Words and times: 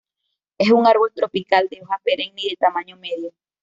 Es 0.57 0.71
un 0.71 0.87
árbol 0.87 1.11
tropical 1.13 1.67
de 1.69 1.79
hoja 1.83 2.01
perenne 2.03 2.41
y 2.41 2.49
de 2.49 2.55
tamaño 2.55 2.97
medio. 2.97 3.33